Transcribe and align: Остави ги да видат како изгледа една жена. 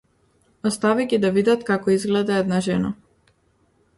Остави 0.69 1.05
ги 1.11 1.19
да 1.25 1.31
видат 1.35 1.67
како 1.69 1.95
изгледа 1.97 2.39
една 2.45 2.61
жена. 2.69 2.93